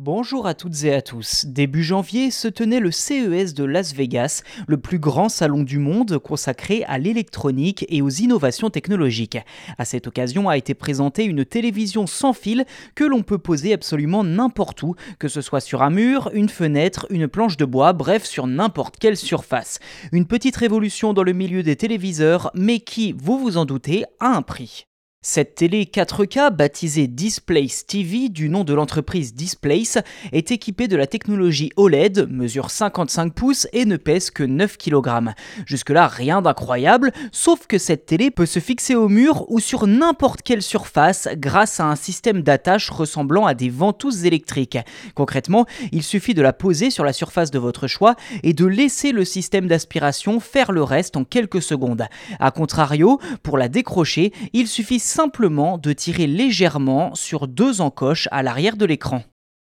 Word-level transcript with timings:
Bonjour 0.00 0.46
à 0.46 0.54
toutes 0.54 0.84
et 0.84 0.94
à 0.94 1.02
tous. 1.02 1.44
Début 1.44 1.82
janvier 1.82 2.30
se 2.30 2.46
tenait 2.46 2.78
le 2.78 2.92
CES 2.92 3.52
de 3.52 3.64
Las 3.64 3.92
Vegas, 3.92 4.44
le 4.68 4.76
plus 4.76 5.00
grand 5.00 5.28
salon 5.28 5.64
du 5.64 5.80
monde 5.80 6.18
consacré 6.18 6.84
à 6.84 6.98
l'électronique 6.98 7.84
et 7.88 8.00
aux 8.00 8.08
innovations 8.08 8.70
technologiques. 8.70 9.38
À 9.76 9.84
cette 9.84 10.06
occasion 10.06 10.48
a 10.48 10.56
été 10.56 10.74
présentée 10.74 11.24
une 11.24 11.44
télévision 11.44 12.06
sans 12.06 12.32
fil 12.32 12.64
que 12.94 13.02
l'on 13.02 13.22
peut 13.22 13.38
poser 13.38 13.72
absolument 13.72 14.22
n'importe 14.22 14.84
où, 14.84 14.94
que 15.18 15.26
ce 15.26 15.40
soit 15.40 15.58
sur 15.58 15.82
un 15.82 15.90
mur, 15.90 16.30
une 16.32 16.48
fenêtre, 16.48 17.08
une 17.10 17.26
planche 17.26 17.56
de 17.56 17.64
bois, 17.64 17.92
bref 17.92 18.24
sur 18.24 18.46
n'importe 18.46 18.98
quelle 19.00 19.16
surface. 19.16 19.80
Une 20.12 20.26
petite 20.26 20.54
révolution 20.54 21.12
dans 21.12 21.24
le 21.24 21.32
milieu 21.32 21.64
des 21.64 21.74
téléviseurs, 21.74 22.52
mais 22.54 22.78
qui, 22.78 23.16
vous 23.18 23.36
vous 23.36 23.56
en 23.56 23.64
doutez, 23.64 24.04
a 24.20 24.28
un 24.28 24.42
prix. 24.42 24.87
Cette 25.20 25.56
télé 25.56 25.84
4K, 25.84 26.54
baptisée 26.54 27.08
Displace 27.08 27.84
TV 27.84 28.28
du 28.28 28.48
nom 28.48 28.62
de 28.62 28.72
l'entreprise 28.72 29.34
Displace, 29.34 29.98
est 30.30 30.52
équipée 30.52 30.86
de 30.86 30.96
la 30.96 31.08
technologie 31.08 31.72
OLED, 31.74 32.28
mesure 32.30 32.70
55 32.70 33.34
pouces 33.34 33.66
et 33.72 33.84
ne 33.84 33.96
pèse 33.96 34.30
que 34.30 34.44
9 34.44 34.78
kg. 34.78 35.34
Jusque-là, 35.66 36.06
rien 36.06 36.40
d'incroyable, 36.40 37.10
sauf 37.32 37.66
que 37.66 37.78
cette 37.78 38.06
télé 38.06 38.30
peut 38.30 38.46
se 38.46 38.60
fixer 38.60 38.94
au 38.94 39.08
mur 39.08 39.44
ou 39.50 39.58
sur 39.58 39.88
n'importe 39.88 40.42
quelle 40.42 40.62
surface 40.62 41.28
grâce 41.34 41.80
à 41.80 41.86
un 41.86 41.96
système 41.96 42.42
d'attache 42.42 42.88
ressemblant 42.88 43.44
à 43.44 43.54
des 43.54 43.70
ventouses 43.70 44.24
électriques. 44.24 44.78
Concrètement, 45.16 45.66
il 45.90 46.04
suffit 46.04 46.34
de 46.34 46.42
la 46.42 46.52
poser 46.52 46.90
sur 46.90 47.04
la 47.04 47.12
surface 47.12 47.50
de 47.50 47.58
votre 47.58 47.88
choix 47.88 48.14
et 48.44 48.52
de 48.52 48.66
laisser 48.66 49.10
le 49.10 49.24
système 49.24 49.66
d'aspiration 49.66 50.38
faire 50.38 50.70
le 50.70 50.84
reste 50.84 51.16
en 51.16 51.24
quelques 51.24 51.60
secondes. 51.60 52.06
A 52.38 52.52
contrario, 52.52 53.18
pour 53.42 53.58
la 53.58 53.68
décrocher, 53.68 54.32
il 54.52 54.68
suffit 54.68 55.00
simplement 55.08 55.78
de 55.78 55.92
tirer 55.92 56.26
légèrement 56.26 57.14
sur 57.14 57.48
deux 57.48 57.80
encoches 57.80 58.28
à 58.30 58.42
l'arrière 58.42 58.76
de 58.76 58.84
l'écran. 58.84 59.22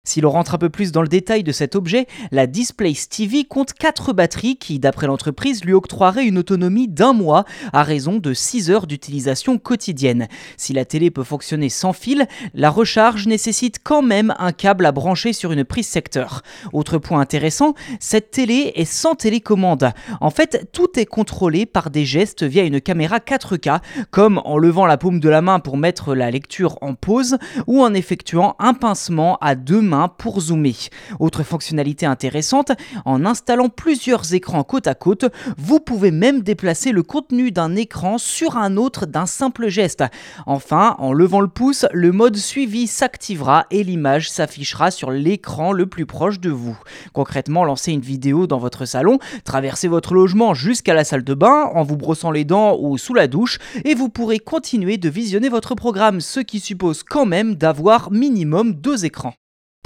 Si 0.06 0.20
l'on 0.20 0.30
rentre 0.30 0.55
un 0.55 0.59
peu 0.59 0.70
plus 0.70 0.92
dans 0.92 1.02
le 1.02 1.09
détail 1.09 1.42
de 1.42 1.51
cet 1.51 1.74
objet, 1.74 2.06
la 2.30 2.46
Displace 2.46 3.09
TV 3.09 3.42
compte 3.45 3.73
4 3.73 4.12
batteries 4.12 4.57
qui, 4.57 4.79
d'après 4.79 5.09
l'entreprise, 5.09 5.65
lui 5.65 5.73
octroieraient 5.73 6.24
une 6.24 6.38
autonomie 6.38 6.87
d'un 6.87 7.12
mois 7.12 7.45
à 7.73 7.82
raison 7.82 8.18
de 8.18 8.32
6 8.32 8.71
heures 8.71 8.87
d'utilisation 8.87 9.59
quotidienne. 9.59 10.29
Si 10.57 10.73
la 10.73 10.84
télé 10.84 11.10
peut 11.10 11.24
fonctionner 11.24 11.68
sans 11.68 11.93
fil, 11.93 12.29
la 12.54 12.71
recharge 12.71 13.27
nécessite 13.27 13.80
quand 13.82 14.01
même 14.01 14.32
un 14.38 14.52
câble 14.52 14.87
à 14.87 14.93
brancher 14.93 15.32
sur 15.32 15.51
une 15.51 15.65
prise 15.65 15.88
secteur. 15.88 16.43
Autre 16.73 16.99
point 16.99 17.21
intéressant, 17.21 17.74
cette 17.99 18.30
télé 18.30 18.73
est 18.77 18.84
sans 18.84 19.16
télécommande. 19.16 19.90
En 20.21 20.30
fait, 20.30 20.68
tout 20.71 21.01
est 21.01 21.07
contrôlé 21.07 21.66
par 21.66 21.90
des 21.90 22.04
gestes 22.04 22.45
via 22.45 22.62
une 22.62 22.80
caméra 22.80 23.18
4K, 23.18 23.80
comme 24.12 24.40
en 24.45 24.57
levant 24.57 24.87
la 24.87 24.99
paume 24.99 25.18
de 25.18 25.29
la 25.29 25.43
main 25.43 25.59
pour 25.59 25.77
mettre 25.77 26.15
la 26.15 26.30
lecture 26.30 26.79
en 26.80 26.95
pause 26.95 27.38
ou 27.66 27.82
en 27.82 27.93
effectuant 27.93 28.54
un 28.60 28.73
pincement 28.73 29.37
à 29.40 29.57
deux 29.57 29.82
mains 29.82 29.96
pour 30.19 30.41
zoomer. 30.41 30.91
Autre 31.21 31.43
fonctionnalité 31.43 32.07
intéressante, 32.07 32.73
en 33.05 33.25
installant 33.25 33.69
plusieurs 33.69 34.35
écrans 34.35 34.65
côte 34.65 34.87
à 34.87 34.95
côte, 34.95 35.27
vous 35.59 35.80
pouvez 35.80 36.11
même 36.11 36.43
déplacer 36.43 36.93
le 36.93 37.02
contenu 37.02 37.51
d'un 37.51 37.75
écran 37.77 38.19
sur 38.19 38.57
un 38.57 38.77
autre 38.77 39.07
d'un 39.07 39.27
simple 39.27 39.69
geste. 39.69 40.05
Enfin, 40.47 40.97
en 40.99 41.13
levant 41.13 41.41
le 41.41 41.49
pouce, 41.49 41.87
le 41.93 42.13
mode 42.13 42.37
suivi 42.37 42.87
s'activera 42.87 43.67
et 43.71 43.83
l'image 43.83 44.30
s'affichera 44.30 44.91
sur 44.91 45.11
l'écran 45.11 45.73
le 45.73 45.87
plus 45.87 46.07
proche 46.07 46.41
de 46.41 46.51
vous. 46.51 46.79
Concrètement, 47.13 47.65
lancez 47.65 47.93
une 47.93 48.01
vidéo 48.01 48.47
dans 48.47 48.59
votre 48.59 48.85
salon, 48.85 49.19
traversez 49.45 49.89
votre 49.89 50.15
logement 50.15 50.55
jusqu'à 50.55 50.95
la 50.95 51.05
salle 51.05 51.24
de 51.24 51.35
bain 51.35 51.71
en 51.74 51.83
vous 51.83 51.97
brossant 51.97 52.30
les 52.30 52.45
dents 52.45 52.77
ou 52.80 52.99
sous 52.99 53.15
la 53.15 53.29
douche 53.29 53.59
et 53.85 53.95
vous 53.95 54.09
pourrez 54.09 54.39
continuer 54.39 54.99
de 54.99 55.09
visionner 55.09 55.49
votre 55.49 55.74
programme, 55.74 56.21
ce 56.21 56.41
qui 56.41 56.61
suppose 56.61 57.02
quand 57.02 57.27
même 57.27 57.55
d'avoir 57.55 58.11
minimum 58.11 58.74
deux 58.74 59.05
écrans. 59.05 59.35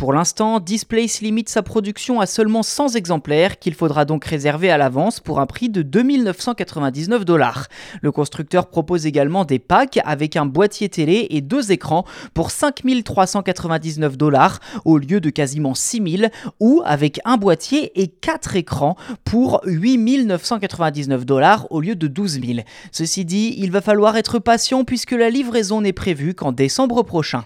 Pour 0.01 0.15
l'instant, 0.15 0.61
Displace 0.61 1.21
limite 1.21 1.51
sa 1.51 1.63
production 1.63 2.21
à 2.21 2.27
seulement 2.27 2.63
100 2.63 2.95
exemplaires 2.95 3.59
qu'il 3.59 3.75
faudra 3.75 4.07
donc 4.07 4.25
réserver 4.25 4.71
à 4.71 4.79
l'avance 4.79 5.21
pour 5.21 5.41
un 5.41 5.45
prix 5.45 5.69
de 5.69 5.83
2999 5.83 7.27
dollars. 7.27 7.67
Le 8.01 8.11
constructeur 8.11 8.69
propose 8.69 9.05
également 9.05 9.45
des 9.45 9.59
packs 9.59 10.01
avec 10.07 10.37
un 10.37 10.47
boîtier 10.47 10.89
télé 10.89 11.27
et 11.29 11.43
deux 11.43 11.71
écrans 11.71 12.07
pour 12.33 12.51
5399 12.51 14.17
dollars 14.17 14.61
au 14.87 14.97
lieu 14.97 15.21
de 15.21 15.29
quasiment 15.29 15.75
6000 15.75 16.31
ou 16.61 16.81
avec 16.87 17.21
un 17.27 17.37
boîtier 17.37 18.01
et 18.01 18.09
quatre 18.09 18.57
écrans 18.57 18.97
pour 19.27 19.61
8999 19.67 21.27
dollars 21.27 21.67
au 21.69 21.83
lieu 21.83 21.95
de 21.95 22.07
12 22.07 22.41
000. 22.43 22.61
Ceci 22.91 23.27
dit, 23.27 23.55
il 23.59 23.71
va 23.71 23.83
falloir 23.83 24.17
être 24.17 24.39
patient 24.39 24.85
puisque 24.85 25.13
la 25.13 25.29
livraison 25.29 25.83
n'est 25.83 25.93
prévue 25.93 26.33
qu'en 26.33 26.53
décembre 26.53 27.03
prochain. 27.03 27.45